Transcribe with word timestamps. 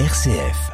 RCF. 0.00 0.72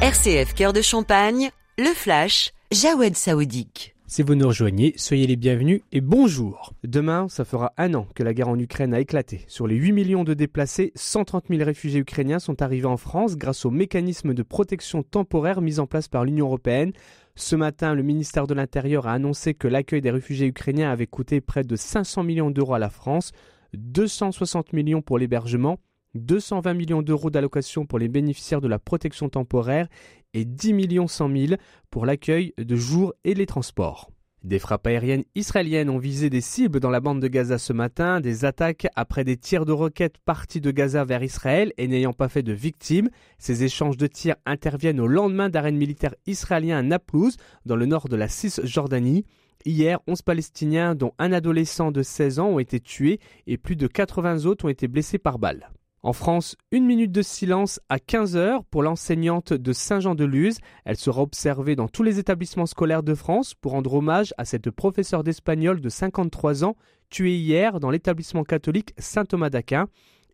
RCF 0.00 0.54
Cœur 0.54 0.72
de 0.72 0.80
Champagne, 0.80 1.50
le 1.76 1.92
flash, 1.94 2.52
Jawed 2.72 3.14
Saoudique. 3.14 3.94
Si 4.06 4.22
vous 4.22 4.34
nous 4.34 4.48
rejoignez, 4.48 4.94
soyez 4.96 5.26
les 5.26 5.36
bienvenus 5.36 5.82
et 5.92 6.00
bonjour. 6.00 6.72
Demain, 6.84 7.28
ça 7.28 7.44
fera 7.44 7.74
un 7.76 7.92
an 7.92 8.06
que 8.14 8.22
la 8.22 8.32
guerre 8.32 8.48
en 8.48 8.58
Ukraine 8.58 8.94
a 8.94 9.00
éclaté. 9.00 9.44
Sur 9.46 9.66
les 9.66 9.76
8 9.76 9.92
millions 9.92 10.24
de 10.24 10.32
déplacés, 10.32 10.90
130 10.94 11.48
000 11.50 11.64
réfugiés 11.64 12.00
ukrainiens 12.00 12.38
sont 12.38 12.62
arrivés 12.62 12.86
en 12.86 12.96
France 12.96 13.36
grâce 13.36 13.66
au 13.66 13.70
mécanisme 13.70 14.32
de 14.32 14.42
protection 14.42 15.02
temporaire 15.02 15.60
mis 15.60 15.80
en 15.80 15.86
place 15.86 16.08
par 16.08 16.24
l'Union 16.24 16.46
européenne. 16.46 16.92
Ce 17.34 17.56
matin, 17.56 17.94
le 17.94 18.02
ministère 18.02 18.46
de 18.46 18.54
l'Intérieur 18.54 19.06
a 19.06 19.12
annoncé 19.12 19.52
que 19.52 19.68
l'accueil 19.68 20.00
des 20.00 20.10
réfugiés 20.10 20.46
ukrainiens 20.46 20.90
avait 20.90 21.06
coûté 21.06 21.42
près 21.42 21.62
de 21.62 21.76
500 21.76 22.22
millions 22.22 22.50
d'euros 22.50 22.72
à 22.72 22.78
la 22.78 22.88
France. 22.88 23.32
260 23.74 24.72
millions 24.72 25.02
pour 25.02 25.18
l'hébergement, 25.18 25.78
220 26.14 26.74
millions 26.74 27.02
d'euros 27.02 27.30
d'allocation 27.30 27.86
pour 27.86 27.98
les 27.98 28.08
bénéficiaires 28.08 28.60
de 28.60 28.68
la 28.68 28.78
protection 28.78 29.28
temporaire 29.28 29.88
et 30.34 30.44
10 30.44 30.72
millions 30.72 31.08
100 31.08 31.36
000 31.36 31.60
pour 31.90 32.06
l'accueil 32.06 32.52
de 32.58 32.76
jour 32.76 33.14
et 33.24 33.34
les 33.34 33.46
transports. 33.46 34.10
Des 34.42 34.58
frappes 34.58 34.86
aériennes 34.86 35.24
israéliennes 35.34 35.90
ont 35.90 35.98
visé 35.98 36.30
des 36.30 36.40
cibles 36.40 36.80
dans 36.80 36.88
la 36.88 37.00
bande 37.00 37.20
de 37.20 37.28
Gaza 37.28 37.58
ce 37.58 37.74
matin, 37.74 38.20
des 38.20 38.46
attaques 38.46 38.86
après 38.96 39.22
des 39.22 39.36
tirs 39.36 39.66
de 39.66 39.72
roquettes 39.72 40.16
partis 40.16 40.62
de 40.62 40.70
Gaza 40.70 41.04
vers 41.04 41.22
Israël 41.22 41.74
et 41.76 41.86
n'ayant 41.86 42.14
pas 42.14 42.30
fait 42.30 42.42
de 42.42 42.54
victimes. 42.54 43.10
Ces 43.38 43.64
échanges 43.64 43.98
de 43.98 44.06
tirs 44.06 44.36
interviennent 44.46 45.00
au 45.00 45.06
lendemain 45.06 45.50
d'arènes 45.50 45.76
militaires 45.76 46.14
israéliens 46.26 46.78
à 46.78 46.82
Naplouse, 46.82 47.36
dans 47.66 47.76
le 47.76 47.84
nord 47.84 48.08
de 48.08 48.16
la 48.16 48.28
Cisjordanie. 48.28 49.26
Hier, 49.66 50.00
11 50.06 50.22
Palestiniens, 50.22 50.94
dont 50.94 51.12
un 51.18 51.32
adolescent 51.32 51.90
de 51.90 52.02
16 52.02 52.38
ans, 52.38 52.48
ont 52.48 52.58
été 52.58 52.80
tués 52.80 53.20
et 53.46 53.58
plus 53.58 53.76
de 53.76 53.86
80 53.86 54.46
autres 54.46 54.64
ont 54.64 54.70
été 54.70 54.88
blessés 54.88 55.18
par 55.18 55.38
balles. 55.38 55.70
En 56.02 56.14
France, 56.14 56.56
une 56.72 56.86
minute 56.86 57.12
de 57.12 57.20
silence 57.20 57.78
à 57.90 57.98
15 57.98 58.34
heures 58.34 58.64
pour 58.64 58.82
l'enseignante 58.82 59.52
de 59.52 59.72
Saint-Jean-de-Luz. 59.74 60.56
Elle 60.86 60.96
sera 60.96 61.20
observée 61.20 61.76
dans 61.76 61.88
tous 61.88 62.02
les 62.02 62.18
établissements 62.18 62.64
scolaires 62.64 63.02
de 63.02 63.14
France 63.14 63.52
pour 63.52 63.72
rendre 63.72 63.92
hommage 63.92 64.32
à 64.38 64.46
cette 64.46 64.70
professeure 64.70 65.24
d'espagnol 65.24 65.82
de 65.82 65.88
53 65.90 66.64
ans 66.64 66.74
tuée 67.10 67.36
hier 67.36 67.80
dans 67.80 67.90
l'établissement 67.90 68.44
catholique 68.44 68.94
Saint-Thomas 68.96 69.50
d'Aquin. 69.50 69.88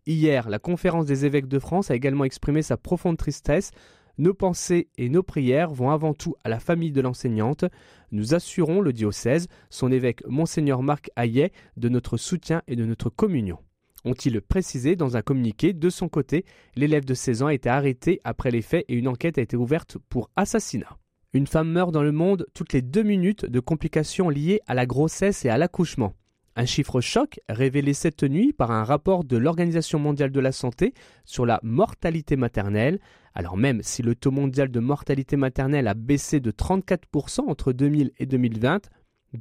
Hier, 0.05 0.47
la 0.47 0.59
conférence 0.59 1.05
des 1.05 1.25
évêques 1.25 1.49
de 1.49 1.59
France 1.59 1.91
a 1.91 1.95
également 1.95 2.23
exprimé 2.23 2.61
sa 2.61 2.77
profonde 2.77 3.17
tristesse 3.17 3.71
nos 4.17 4.33
pensées 4.33 4.89
et 4.97 5.09
nos 5.09 5.23
prières 5.23 5.71
vont 5.71 5.91
avant 5.91 6.13
tout 6.13 6.35
à 6.43 6.49
la 6.49 6.59
famille 6.59 6.91
de 6.91 7.01
l'enseignante. 7.01 7.65
Nous 8.11 8.33
assurons 8.33 8.81
le 8.81 8.93
diocèse, 8.93 9.47
son 9.69 9.91
évêque 9.91 10.25
Monseigneur 10.27 10.81
Marc 10.83 11.09
Hayet, 11.15 11.51
de 11.77 11.89
notre 11.89 12.17
soutien 12.17 12.61
et 12.67 12.75
de 12.75 12.85
notre 12.85 13.09
communion. 13.09 13.59
Ont-ils 14.05 14.41
précisé 14.41 14.95
dans 14.95 15.17
un 15.17 15.21
communiqué 15.21 15.73
de 15.73 15.89
son 15.89 16.07
côté, 16.07 16.45
l'élève 16.75 17.05
de 17.05 17.13
16 17.13 17.43
ans 17.43 17.47
a 17.47 17.53
été 17.53 17.69
arrêté 17.69 18.21
après 18.23 18.51
les 18.51 18.61
faits 18.61 18.85
et 18.87 18.95
une 18.95 19.07
enquête 19.07 19.37
a 19.37 19.41
été 19.41 19.57
ouverte 19.57 19.97
pour 20.09 20.29
assassinat. 20.35 20.97
Une 21.33 21.47
femme 21.47 21.69
meurt 21.69 21.91
dans 21.91 22.03
le 22.03 22.11
monde 22.11 22.47
toutes 22.53 22.73
les 22.73 22.81
deux 22.81 23.03
minutes 23.03 23.45
de 23.45 23.59
complications 23.59 24.29
liées 24.29 24.61
à 24.65 24.73
la 24.73 24.85
grossesse 24.85 25.43
et 25.45 25.49
à 25.49 25.57
l'accouchement. 25.57 26.13
Un 26.55 26.65
chiffre 26.65 27.01
choc 27.01 27.39
révélé 27.49 27.93
cette 27.93 28.23
nuit 28.23 28.51
par 28.51 28.71
un 28.71 28.83
rapport 28.83 29.23
de 29.23 29.37
l'Organisation 29.37 29.99
mondiale 29.99 30.31
de 30.31 30.39
la 30.39 30.51
santé 30.51 30.95
sur 31.23 31.45
la 31.45 31.59
mortalité 31.61 32.35
maternelle. 32.35 32.99
Alors 33.37 33.55
même 33.55 33.83
si 33.83 34.01
le 34.01 34.15
taux 34.15 34.31
mondial 34.31 34.71
de 34.71 34.79
mortalité 34.79 35.37
maternelle 35.37 35.87
a 35.87 35.93
baissé 35.93 36.39
de 36.39 36.49
34% 36.49 37.41
entre 37.41 37.71
2000 37.71 38.11
et 38.17 38.25
2020, 38.25 38.89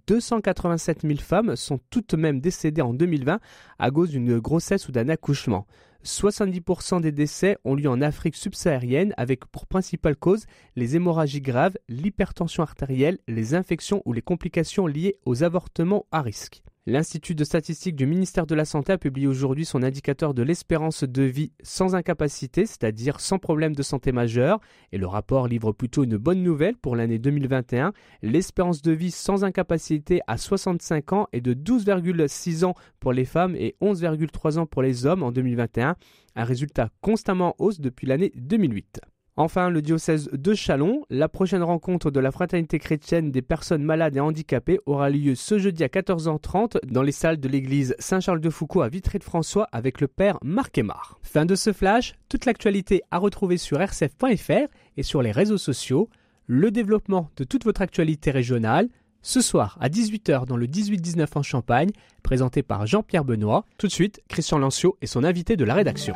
287 0.06 1.00
000 1.00 1.14
femmes 1.19 1.56
sont 1.56 1.80
toutes 1.88 2.11
de 2.11 2.20
même 2.20 2.42
décédées 2.42 2.83
en 2.83 2.92
2020 2.92 3.41
à 3.78 3.91
cause 3.91 4.11
d'une 4.11 4.38
grossesse 4.38 4.86
ou 4.88 4.92
d'un 4.92 5.08
accouchement. 5.08 5.66
70% 6.05 7.00
des 7.00 7.11
décès 7.11 7.56
ont 7.64 7.75
lieu 7.75 7.88
en 7.88 8.03
Afrique 8.03 8.36
subsaharienne 8.36 9.14
avec 9.16 9.47
pour 9.47 9.66
principale 9.66 10.16
cause 10.16 10.44
les 10.75 10.94
hémorragies 10.94 11.41
graves, 11.41 11.78
l'hypertension 11.88 12.62
artérielle, 12.62 13.16
les 13.28 13.54
infections 13.54 14.03
ou 14.04 14.12
les 14.12 14.21
complications 14.21 14.87
liées 14.87 15.16
aux 15.25 15.42
avortements 15.42 16.04
à 16.12 16.21
risque. 16.21 16.62
L'Institut 16.88 17.34
de 17.34 17.42
statistique 17.42 17.97
du 17.97 18.06
ministère 18.06 18.47
de 18.47 18.54
la 18.54 18.64
Santé 18.64 18.92
a 18.92 18.98
publié 18.98 19.26
aujourd'hui 19.26 19.64
son 19.64 19.82
indicateur 19.82 20.34
de 20.34 20.44
l'espérance 20.44 21.02
de 21.02 21.22
vie 21.24 21.50
sans 21.64 21.97
incapacité, 21.97 22.64
c'est-à-dire 22.64 23.19
sans 23.19 23.41
problème 23.41 23.74
de 23.74 23.82
santé 23.82 24.12
majeur, 24.12 24.60
et 24.92 24.98
le 24.98 25.08
rapport 25.08 25.48
livre 25.48 25.72
plutôt 25.72 26.04
une 26.04 26.16
bonne 26.16 26.44
nouvelle 26.44 26.76
pour 26.76 26.94
l'année 26.94 27.19
2021. 27.19 27.92
L'espérance 28.22 28.82
de 28.82 28.92
vie 28.92 29.10
sans 29.10 29.42
incapacité 29.42 30.20
à 30.28 30.36
65 30.36 31.12
ans 31.12 31.26
est 31.32 31.41
de 31.41 31.54
12,6 31.54 32.64
ans 32.64 32.74
pour 33.00 33.12
les 33.12 33.24
femmes 33.24 33.56
et 33.56 33.74
11,3 33.82 34.58
ans 34.58 34.66
pour 34.66 34.82
les 34.82 35.06
hommes 35.06 35.24
en 35.24 35.32
2021, 35.32 35.97
un 36.36 36.44
résultat 36.44 36.91
constamment 37.00 37.48
en 37.48 37.64
hausse 37.64 37.80
depuis 37.80 38.06
l'année 38.06 38.30
2008. 38.36 39.00
Enfin, 39.38 39.69
le 39.69 39.82
diocèse 39.82 40.30
de 40.32 40.54
Chalon, 40.54 41.04
la 41.10 41.28
prochaine 41.28 41.62
rencontre 41.62 42.10
de 42.10 42.20
la 42.20 42.32
fraternité 42.32 42.78
chrétienne 42.78 43.30
des 43.30 43.42
personnes 43.42 43.82
malades 43.82 44.16
et 44.16 44.20
handicapées 44.20 44.80
aura 44.86 45.10
lieu 45.10 45.34
ce 45.34 45.58
jeudi 45.58 45.84
à 45.84 45.88
14h30 45.88 46.78
dans 46.86 47.02
les 47.02 47.12
salles 47.12 47.38
de 47.38 47.47
l'église 47.47 47.94
Saint-Charles-de-Foucault 47.98 48.80
à 48.80 48.88
Vitry-de-François 48.88 49.69
avec 49.72 50.00
le 50.00 50.08
père 50.08 50.38
Marc 50.42 50.78
Aymar. 50.78 51.19
Fin 51.20 51.44
de 51.44 51.54
ce 51.54 51.74
flash, 51.74 52.14
toute 52.30 52.47
l'actualité 52.47 53.02
à 53.10 53.19
retrouver 53.19 53.58
sur 53.58 53.78
rcf.fr 53.78 54.72
et 54.97 55.02
sur 55.02 55.20
les 55.20 55.32
réseaux 55.32 55.58
sociaux, 55.58 56.08
le 56.47 56.70
développement 56.70 57.30
de 57.36 57.44
toute 57.44 57.64
votre 57.64 57.82
actualité 57.82 58.30
régionale, 58.30 58.88
ce 59.20 59.42
soir 59.42 59.76
à 59.82 59.91
18h 59.91 60.47
dans 60.47 60.56
le 60.56 60.66
18-19 60.66 61.26
en 61.34 61.42
Champagne, 61.42 61.91
présenté 62.22 62.62
par 62.62 62.86
Jean-Pierre 62.86 63.24
Benoît. 63.24 63.66
Tout 63.76 63.88
de 63.88 63.92
suite, 63.92 64.22
Christian 64.28 64.56
Lancio 64.56 64.97
et 65.03 65.06
son 65.06 65.24
invité 65.24 65.56
de 65.56 65.64
la 65.64 65.74
rédaction. 65.74 66.14